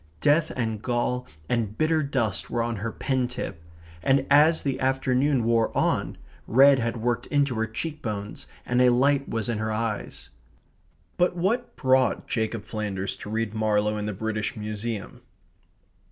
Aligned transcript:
Death 0.19 0.49
and 0.55 0.81
gall 0.81 1.27
and 1.47 1.77
bitter 1.77 2.01
dust 2.01 2.49
were 2.49 2.63
on 2.63 2.77
her 2.77 2.91
pen 2.91 3.27
tip; 3.27 3.61
and 4.01 4.25
as 4.31 4.63
the 4.63 4.79
afternoon 4.79 5.43
wore 5.43 5.69
on, 5.77 6.17
red 6.47 6.79
had 6.79 6.97
worked 6.97 7.27
into 7.27 7.53
her 7.53 7.67
cheek 7.67 8.01
bones 8.01 8.47
and 8.65 8.81
a 8.81 8.89
light 8.89 9.29
was 9.29 9.47
in 9.47 9.59
her 9.59 9.71
eyes. 9.71 10.29
But 11.17 11.35
what 11.35 11.75
brought 11.75 12.25
Jacob 12.27 12.63
Flanders 12.63 13.15
to 13.17 13.29
read 13.29 13.53
Marlowe 13.53 13.97
in 13.97 14.07
the 14.07 14.11
British 14.13 14.57
Museum? 14.57 15.21